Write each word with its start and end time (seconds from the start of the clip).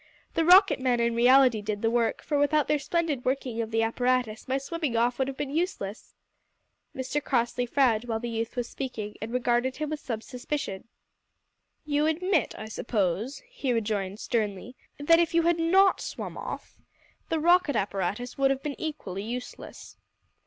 The 0.33 0.43
rocket 0.43 0.79
men, 0.79 0.99
in 0.99 1.13
reality, 1.13 1.61
did 1.61 1.83
the 1.83 1.91
work, 1.91 2.23
for 2.23 2.39
without 2.39 2.67
their 2.67 2.79
splendid 2.79 3.23
working 3.23 3.61
of 3.61 3.69
the 3.69 3.83
apparatus 3.83 4.47
my 4.47 4.57
swimming 4.57 4.97
off 4.97 5.19
would 5.19 5.27
have 5.27 5.37
been 5.37 5.51
useless." 5.51 6.15
Mr 6.95 7.23
Crossley 7.23 7.67
frowned 7.67 8.05
while 8.05 8.19
the 8.19 8.27
youth 8.27 8.55
was 8.55 8.67
speaking, 8.67 9.13
and 9.21 9.31
regarded 9.31 9.75
him 9.75 9.91
with 9.91 9.99
some 9.99 10.21
suspicion. 10.21 10.87
"You 11.85 12.07
admit, 12.07 12.55
I 12.57 12.65
suppose," 12.67 13.43
he 13.47 13.71
rejoined 13.73 14.19
sternly, 14.19 14.75
"that 14.99 15.19
if 15.19 15.35
you 15.35 15.43
had 15.43 15.59
not 15.59 16.01
swum 16.01 16.35
off, 16.35 16.79
the 17.29 17.39
rocket 17.39 17.75
apparatus 17.75 18.39
would 18.39 18.49
have 18.49 18.63
been 18.63 18.81
equally 18.81 19.21
useless." 19.21 19.97